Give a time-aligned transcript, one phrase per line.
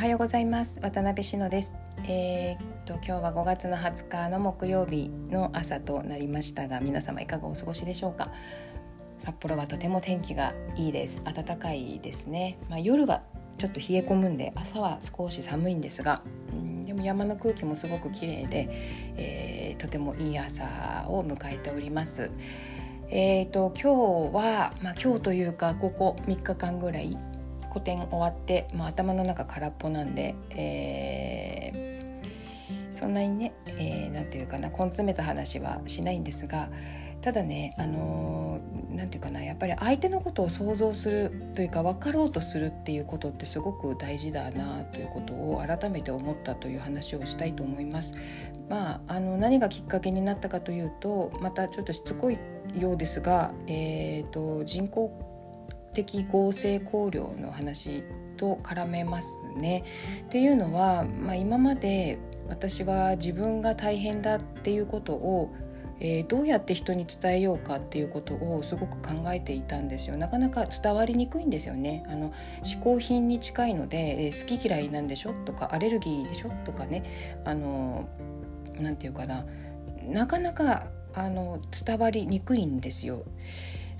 [0.00, 0.80] はようございます。
[0.80, 1.74] 渡辺志乃です。
[2.08, 8.32] えー、っと今日は5月の20日の木曜日の朝となりましたが皆様いかがお過ごしでしょうか？
[9.18, 11.20] 札幌はとても天気がいいです。
[11.22, 12.58] 暖かいですね。
[12.70, 13.20] まあ、夜は
[13.58, 18.70] ちょっと冷え込むんで朝は少し寒いんですが、うん、でも山の空気もすごく綺麗で、
[19.18, 22.30] えー、とてもいい朝を迎えております。
[23.10, 27.18] えーと、今日は、まあ、今日というかここ3日間ぐらい
[27.70, 36.68] 個展終わって、まあ、頭の中空っぽなんで、えー、そんなにね何、えー、て言うかな根詰めた話はしないんですが
[37.22, 38.60] ただねあの
[38.90, 48.12] 何、て言うかなやっぱり相手のことを想像するというか分かろうとするっていうことってすごく大事だなということを改めて思ったという話をしたいと思います。
[48.68, 52.38] まあ、あの何がきっかけになったかというとまたちょっとしつこい
[52.78, 55.29] ようですが、えーと、人工
[55.94, 58.04] 的合成香料の話
[58.36, 59.84] と絡めますね。
[60.22, 65.50] っていうのは、まあ、今まで私は自分が大変だっていうことを
[66.00, 70.16] えー、どうやって人に伝えようかっていうことをすごく考えていたんですよ。
[70.16, 72.04] なかなか伝わりにくいんですよね。
[72.08, 72.32] あの
[72.62, 77.02] 嗜好品に近いので、えー、好き嫌いなんでしょとかアレルギーでしょとかね。
[77.44, 78.08] あの
[78.80, 79.44] なんていうかな。
[80.08, 83.24] なかなかあの伝わりにくいんですよ。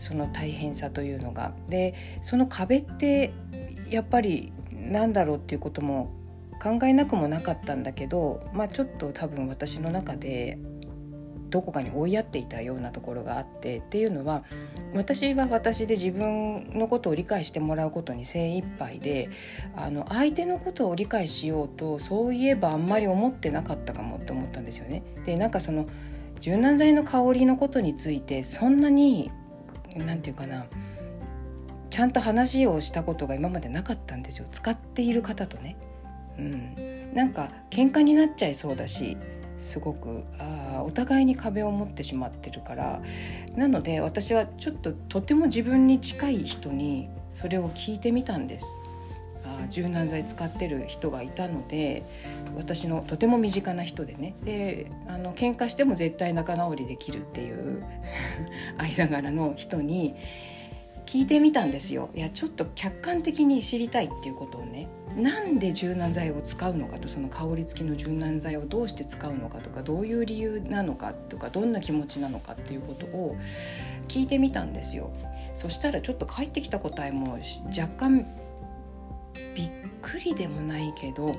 [0.01, 1.53] その大変さというのが。
[1.69, 3.33] でその壁って
[3.89, 6.11] やっぱりなんだろうっていうことも
[6.63, 10.59] 考えなくもなかったんだけど、まあ、ちょっと多分私の中で
[11.49, 14.45] どこかに追いやっていたようなところがあってっていうのは
[14.95, 19.31] 私は私で自分のことを理解してもらうことに精一杯で
[19.77, 25.03] あの相手のことを理解しようとそういえばあんまり思ってなかったかもって思ったんですよね。
[25.25, 25.87] でなんかその
[26.41, 29.31] 柔軟剤の香りのことについてそんなに
[29.97, 30.67] 何て言うかな
[31.91, 35.77] ちゃんと話をしたことが今までなかったんですよ使っている方とね。
[36.39, 39.19] うん、なんか喧嘩になっちゃいそうだし
[39.59, 43.03] すごくあお互いに壁を持ってしまってるから
[43.57, 48.81] なので私はちょっととても自分に近い人にそれを聞いてみたんです。
[49.71, 52.05] 柔軟剤使ってる人がいたので
[52.57, 54.35] 私のとても身近な人でね。
[54.45, 57.83] であの喧嘩しても絶対仲直りできるっていう
[58.77, 60.15] 間柄の人に
[61.07, 62.11] 聞いてみたんですよ。
[62.15, 64.89] いやちょっと客観的に知りたいっていうことをね。
[65.17, 73.37] なんで柔軟剤を使うのかとその香り付きの柔軟剤をどうして使うのかとかどういう理由なのかとかどんな気持ちなのかっていうことを
[74.07, 75.11] 聞いてみたんですよ。
[75.55, 77.39] そしたらちょっと返ってきた答えも
[77.77, 78.25] 若干
[79.55, 79.71] びっ
[80.03, 81.33] くりでもないけど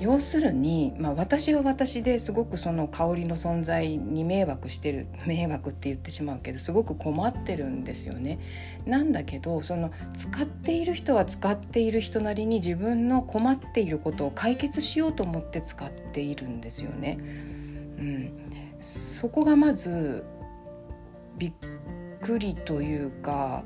[0.00, 8.38] 要するに、まあ、私は私ですごくその香りの存在に迷惑してる迷惑って言ってしまうけどすごく困ってるんですよね。
[8.86, 17.18] なんだけどその使っている人は使っている人なりに自分の困っていることを解決しようと思って使っているんですよね。
[17.20, 18.32] うん、
[18.78, 20.24] そこがまず
[21.38, 21.52] びっ
[22.20, 23.64] くりというか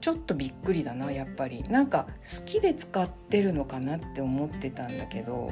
[0.00, 1.62] ちょっとびっくりだなやっぱり。
[1.64, 5.50] なんか好きで使ってるのかなって思ってたんだけど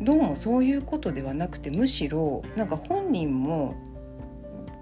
[0.00, 3.74] どうもそういうことではなくてむしろなんか本人も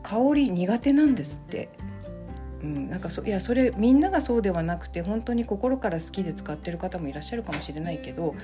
[0.02, 1.68] 香り苦手なんですって。
[2.64, 8.34] うん、なんかそいやそれみんながそうではなくて本当に心から好きで使ってる方もいらっしゃるかもしれないけど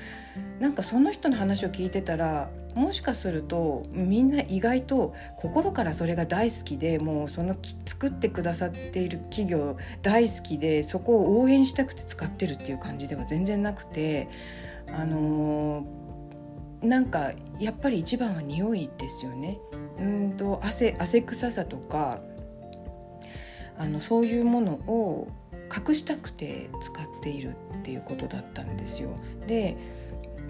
[0.59, 14.29] なんかその人の話を聞いてたらもしかするとみんな意外と心からそれが大好きでもうその作ってくださっている企業大好きでそこを応援したくて使ってるっていう感じでは全然なくて
[14.93, 19.59] あのー、なんかやっぱり一番は匂いですよね。
[19.99, 22.21] うんと汗汗臭さとか
[23.81, 25.29] あのそういうものを
[25.75, 29.17] 隠したくて使っているっていうことだったんですよ。
[29.47, 29.79] で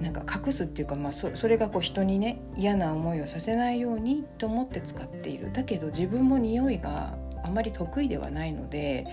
[0.01, 9.07] なんか隠すっていうか、まあ、そそれがこう人にね嫌な思いをさせないようにと思って使っているだけど自分も匂いがあまり得意ではないので、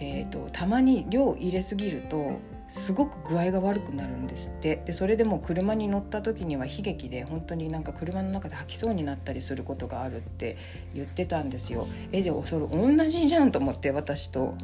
[0.00, 2.40] えーと、たまに量入れすぎると
[2.72, 10.56] すごく具合が悪くなるんですってでそれでも車に乗った時には悲劇で本当になんか車の中で吐きそうになったりすることがあるって
[10.94, 11.86] 言ってたんですよ。
[12.12, 14.54] えじゃあそれ同じじゃんと思って私と。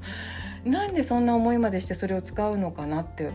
[0.64, 3.30] なんでそんな思いまでしてそれを使うのかなって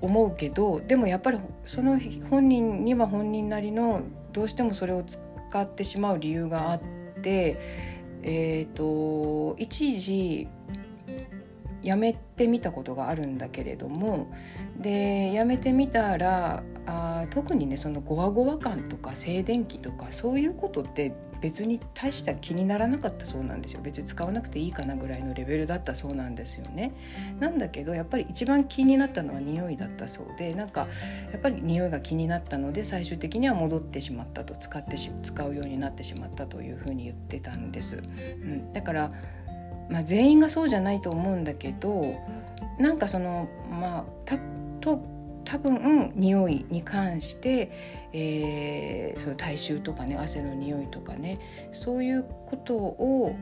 [0.00, 2.00] 思うけどでもやっぱりその
[2.30, 5.20] 本人には本人なりのどうしてもそれを使
[5.60, 6.80] ってしまう理由があっ
[7.22, 7.58] て
[8.22, 10.48] えっ、ー、と一時
[11.82, 14.30] やめてみたことがあるんだけれども
[14.78, 23.80] でやめてみたらあ特にねそのゴワゴワ感とか静電気とかそういうことって別に大した気にならなかったそうなんですよ。
[23.82, 26.92] 別に使わなくていいかなぐらいのレベルだったそうなんですよね。
[27.38, 30.86] なんだけどやっぱり一番気になったのは匂いだったそうでなんか
[31.32, 39.10] やっぱり匂いが気になったので最終的には戻ってしまったと使ってし使うようになってしまったというふうに言ってたんです、うん、だから
[39.90, 42.14] まあ、全員がそうじゃないと思うんだけど
[42.78, 44.38] なんかそのまあた
[44.80, 45.02] と
[45.44, 47.72] 多分匂いに関して、
[48.12, 51.40] えー、その体臭とかね汗の匂いとかね
[51.72, 53.36] そういうことを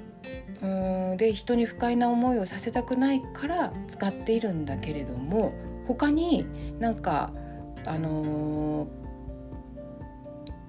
[0.63, 0.67] う
[1.15, 5.53] んで人に不快な思いをさせたくないから使っているんだけれども
[5.87, 6.47] 他に
[6.81, 7.31] なんか
[7.85, 8.87] あの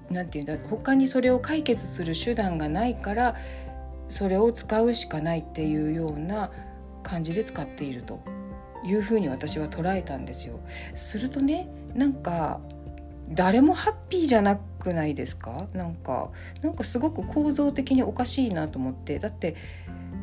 [0.09, 3.35] ー、なんていうんだ他にそれを解決する手段がないから
[4.09, 6.51] それを使うしかないっていうような
[7.03, 8.19] 感じで使っていると
[8.83, 10.59] いうふうに私は捉えたんですよ。
[10.95, 12.59] するとねなんか
[13.29, 15.67] 誰もハッピーじゃなくないですか？
[15.73, 19.55] なんかなんかすごく構造的におかしいなと思ってだって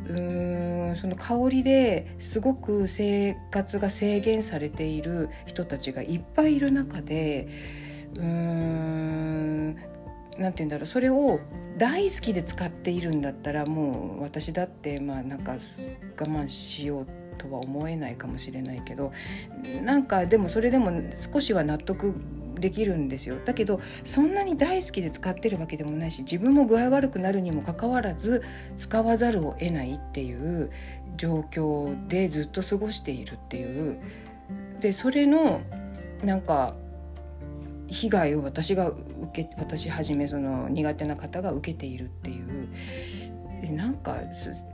[0.09, 7.47] うーんその香りですごく生活が制限されている人たちがいっぱいいる中で
[8.15, 9.77] うーん
[10.39, 11.39] なんて言うんだろうそれを
[11.77, 15.57] 大好きで使っているんだったらもう私だってまあなんか我
[16.25, 17.07] 慢しよう
[17.37, 19.11] とは思えないかもしれないけど
[19.83, 22.15] なんかでもそれでも少しは納得
[22.59, 23.37] できるんですよ。
[23.45, 28.43] だけどそんなに大好きで使ってるわけでもないし自分も具合悪くなるにもかかわらず
[28.77, 30.71] 使わざるを得ないっていう
[31.17, 33.99] 状況でずっと過ごしているっていう。
[34.79, 35.61] でそれの
[36.23, 36.75] なんか
[37.87, 42.67] 被害を私が受け私はじめその苦手な方が受けているっていう。
[43.71, 44.19] なんか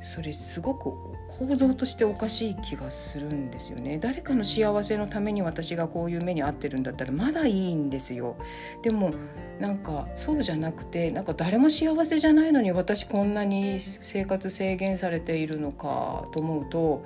[0.02, 0.92] それすごく
[1.28, 3.98] 構造としておかしい気がするんですよね。
[3.98, 8.36] 誰かの幸せのために私がこういう目に遭ってるんだったらまだいいんですよ。
[8.82, 9.12] でも
[9.60, 17.06] なんかそうじゃなくてなんか誰も幸せじゃないのに私こんなに生活制限されているのかと思うと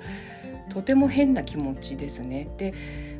[0.70, 2.48] とても変な気持ちですね。
[2.58, 2.74] で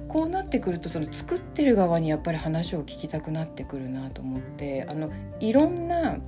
[0.08, 5.10] こうなってくるとその作ってる側にやっぱり話を聞きたくなってくるなと思ってあの
[5.40, 6.18] いろんな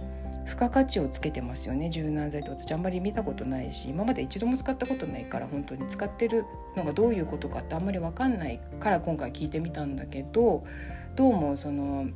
[0.46, 1.90] 付加価値をつけてますよね。
[1.90, 5.88] 柔軟剤って私あんまり見たことないし今まで一度も使ったことないから本当に。
[5.88, 6.44] 使ってる
[6.76, 10.64] のがどういうことかってあんまり分かんないから今回聞いてみたんだけど
[11.16, 12.08] どうもその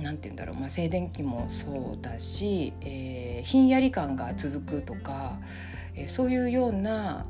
[0.00, 5.38] 何て言うんだろう、まあ、静電気もそうだし、えー、ひんやり感が続くとか、
[5.94, 7.26] えー、そういうような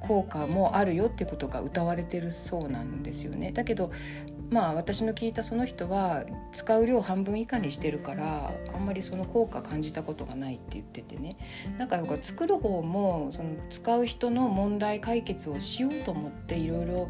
[0.00, 3.52] 効果もあるよっていうことが謳われてるそうなんですよね。
[3.52, 3.90] だけど
[4.50, 11.36] まあ私の聞いたその人は使う量半分以下にしてるからあんまりその効果感じたことがないって言っててね
[11.78, 17.08] なんか作る方もその使う人の問題解決をしようと思っていろいろ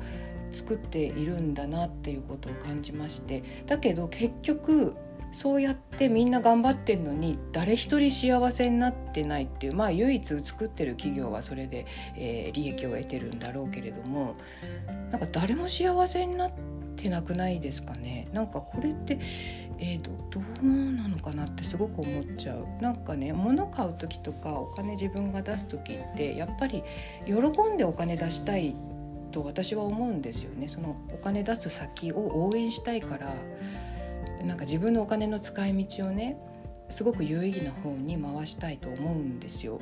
[0.51, 4.97] 作っているんだなっていうことを感じましてだけど結局
[5.33, 11.87] そうやってみんな頑張ってんのに誰一人幸せになってないっていうまあ唯一作ってる企業はそれで、
[12.17, 14.35] えー、利益を得てるんだろうけれども
[15.11, 16.53] なんか誰も幸せになっ
[16.97, 18.29] てなくないですかね？
[18.33, 19.19] なんかこれって、
[19.79, 22.67] えー、どどうなのかなってすごく思っちゃう。
[22.83, 26.83] なんかね物買う時とかお金自分が出す時ってやっぱり
[27.25, 27.35] 喜
[27.73, 28.75] んでお金出したい
[29.33, 30.69] と私は思うんですよね。
[30.69, 33.33] そのお金出す先を応援したいから
[34.45, 36.39] なんか自分のお金の使い道をね
[36.89, 39.81] すごく有意義な方に回したいと思うんですよ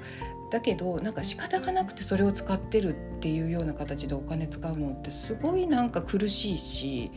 [0.51, 7.11] だけどなんか仕方がなくてそれを使ってるっていうような形でお金使うのってすごいなんか苦しいし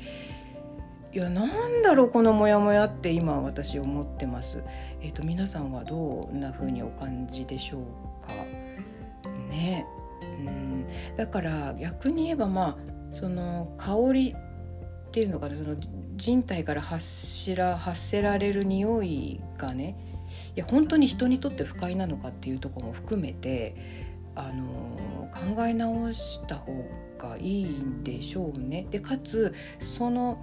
[1.13, 4.63] いやなんだろうこのモヤモヤって今私思ってます。
[5.01, 7.81] えっ、ー、と皆さんはどんな風にお感じでしょう
[8.25, 8.31] か？
[9.50, 9.86] ね、
[10.39, 14.36] うんだから逆に言えばまあその香り
[15.12, 15.75] ていうのかなその
[16.15, 19.96] 人体から発しら発せられる匂いがね
[20.56, 23.75] いや本当に人にとって不快なのかっていうとこも含めて
[24.36, 26.72] あの考え直した方
[27.18, 28.88] がいいんでしょうね。
[28.89, 30.39] でかつその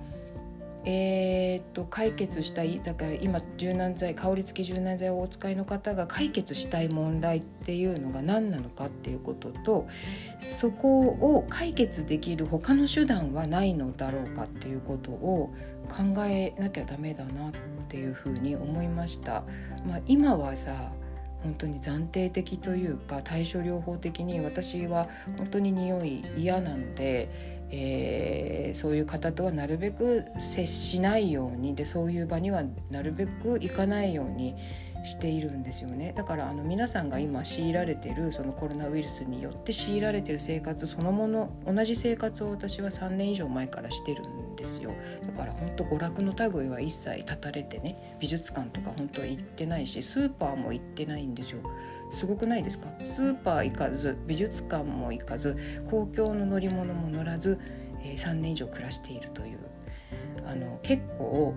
[0.90, 9.87] えー、っと解決したいだから今柔軟剤香り付き柔軟剤をお使いの方が解決したい問題っていうのが何なのかっていうことと
[10.40, 15.52] そこを解決できる他の手段はないのだろうかっていうことを
[15.90, 17.52] 考えなきゃダメだなっ
[17.88, 19.45] ていうふうに思いました。
[19.87, 20.92] まあ、今はさ
[21.42, 34.55] 本当に暫定的というか対処療法的に私は本当に匂い嫌なのでえー、そういう方とはなるべく接しないようにでそういう場にはなるべく行かないように
[35.05, 36.12] しているんですよね。
[36.17, 44.93] だからあの皆さんが今強いられてるそのコロナウイルスによって強いられてる生活そのもの同じ生活を私は3年以上前からしてるんですよ。
[45.26, 51.61] だから本当娯楽の類は一切断たれてね美術館とか本当は行ってないしスーパーも行ってないんですよ。
[52.11, 52.88] すごくないですか？
[53.02, 55.57] スーパー行かず美術館も行かず
[55.90, 57.59] 公共の乗り物も乗らず、
[58.02, 59.59] えー、3年以上暮らしているという。
[60.47, 61.55] あの結構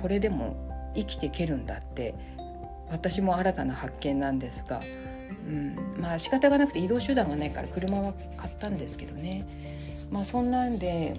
[0.00, 2.14] これでも生きていけるんだって
[2.90, 4.80] 私も新たな発見なんですが、
[5.46, 9.46] うん、まあ仕方がなくて移動手段がないから車は買ったんですけどね。
[10.10, 11.16] まあそんなんで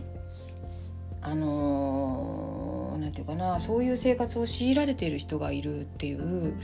[1.22, 6.56] あの何、ー、て言うかなそういう生活を強いられている人がいるっていう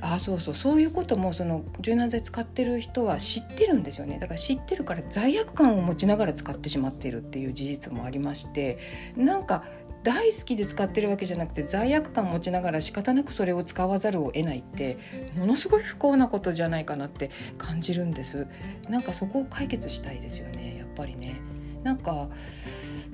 [0.00, 4.18] あそうそうそういうこともその柔軟剤使ってる人は知ってるんですよね。
[4.18, 8.78] だから知ってるから罪悪感を持ちながら使ってしまっているっていう事実もありまして
[9.16, 9.64] なんか
[10.02, 14.98] 大好きで使ってるわけじゃなくて罪悪感持ちながら仕方なくそれを使わざるを得ないって
[15.36, 18.46] ものすごい不幸なことじゃないかなって感じるんです。
[18.88, 21.40] なんかそこを解決したいですよねやっぱりね。
[21.82, 22.28] なんか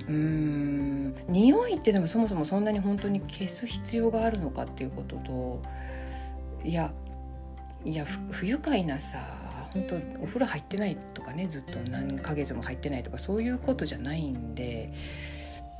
[0.07, 5.61] うーん匂いってでもそもそもそんなに本当に消す必要があるのかっていうことと
[6.63, 6.91] いや
[7.85, 9.19] いや不愉快なさ
[9.73, 14.91] 本当お風呂入ってないとかねずっと何ヶ月も入ってないとかそういうことじゃないんで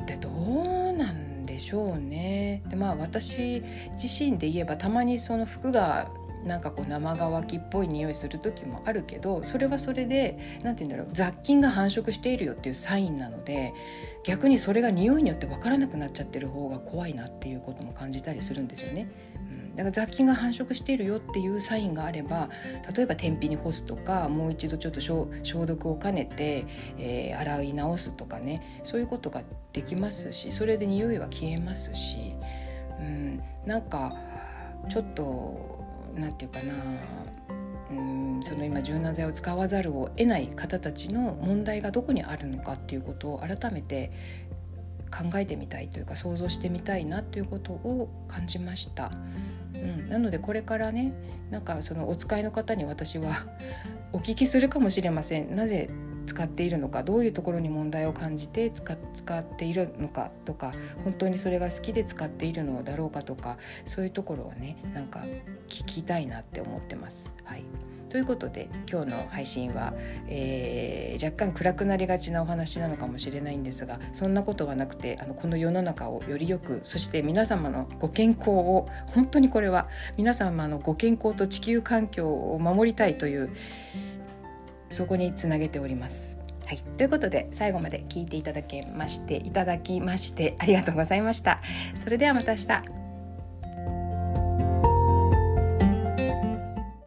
[0.05, 2.63] でどうなんでしょうね。
[2.69, 6.09] でまあ私自身で言えばたまにその服が
[6.45, 13.73] なんかこう生乾きっぽい匂いする時もあるけどそれはそれで何て言うんだろう雑菌が繁殖しているよっていうサインなので
[14.23, 19.09] 逆にそれが匂いによって分からなくなっちゃってる方が怖いなっていうことも感じたりするんですよね。
[19.79, 22.49] だから雑菌が繁殖しているよっていうサインがあれば
[22.93, 26.65] 例えば天日に干すとかもう一度ちょっと消毒を兼ねて、
[26.97, 32.35] えー、洗い直すとかねそういうことができますしそれで匂いは消えますし、
[32.99, 34.13] うん、なんか
[34.89, 35.79] ちょっと
[36.13, 36.73] 何て言うかな
[37.91, 44.11] うんその今柔軟剤を使わざるを得ない方たちの問題がどこにあるのかっていうことを改めて
[45.11, 49.11] 考えてみたいというか想像してみたいなということを感じました。
[49.73, 51.13] うん、なのでこれからね
[51.51, 53.35] なんかそのお使いの方に私は
[54.11, 55.89] お聞きするかもしれませんなぜ
[56.25, 60.73] 使っているのかどういうところに問題を感じて使っているのかとか
[61.03, 65.21] 本当にそれが好きで使っているのだろうかとかそういうところをねなんか
[65.67, 67.33] 聞きたいなって思ってます。
[67.45, 67.63] はい
[68.09, 69.93] ということで今日の配信は、
[70.27, 79.87] えー、若干暗くなりがちなお話なのかもしれないんですがそんなことはなくてあのこの世の中をよりよくそして皆様のご健康を本当にこれは
[80.17, 83.49] 皆様のご健康と地球環境を守りたいという
[84.89, 86.37] そこにつなげております。
[86.65, 91.61] はい、ということで最後まで聞いていただけましていただきましてありがとうございました。
[91.95, 92.98] それではまた明日